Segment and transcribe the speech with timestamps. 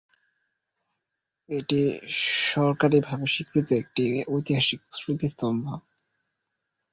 [1.49, 1.79] এটি
[2.49, 4.03] সরকারীভাবে স্বীকৃত একটি
[4.27, 5.63] ঐতিহাসিক স্মৃতিস্তম্ভ।